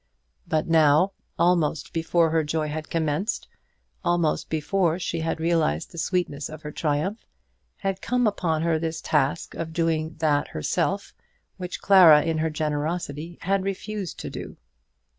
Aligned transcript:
But 0.47 0.65
now, 0.67 1.11
almost 1.37 1.93
before 1.93 2.31
her 2.31 2.43
joy 2.43 2.69
had 2.69 2.89
commenced, 2.89 3.47
almost 4.03 4.49
before 4.49 4.97
she 4.97 5.19
had 5.19 5.39
realised 5.39 5.91
the 5.91 5.99
sweetness 5.99 6.49
of 6.49 6.63
her 6.63 6.71
triumph, 6.71 7.23
had 7.77 8.01
come 8.01 8.25
upon 8.25 8.63
her 8.63 8.79
this 8.79 8.99
task 8.99 9.53
of 9.53 9.73
doing 9.73 10.15
that 10.17 10.47
herself 10.47 11.13
which 11.57 11.81
Clara 11.81 12.23
in 12.23 12.39
her 12.39 12.49
generosity 12.49 13.37
had 13.41 13.63
refused 13.63 14.17
to 14.21 14.31
do. 14.31 14.57